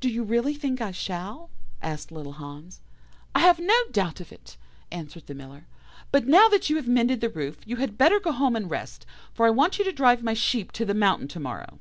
"'Do 0.00 0.10
you 0.10 0.22
really 0.24 0.52
think 0.52 0.78
I 0.82 0.90
shall?' 0.90 1.48
asked 1.80 2.12
little 2.12 2.32
Hans. 2.32 2.82
"'I 3.34 3.38
have 3.38 3.58
no 3.58 3.74
doubt 3.92 4.20
of 4.20 4.30
it,' 4.30 4.58
answered 4.92 5.26
the 5.26 5.32
Miller, 5.32 5.66
'but 6.12 6.26
now 6.26 6.48
that 6.50 6.68
you 6.68 6.76
have 6.76 6.86
mended 6.86 7.22
the 7.22 7.30
roof, 7.30 7.56
you 7.64 7.76
had 7.76 7.96
better 7.96 8.20
go 8.20 8.32
home 8.32 8.54
and 8.56 8.70
rest, 8.70 9.06
for 9.32 9.46
I 9.46 9.50
want 9.50 9.78
you 9.78 9.86
to 9.86 9.90
drive 9.92 10.22
my 10.22 10.34
sheep 10.34 10.70
to 10.72 10.84
the 10.84 10.92
mountain 10.92 11.28
to 11.28 11.40
morrow. 11.40 11.78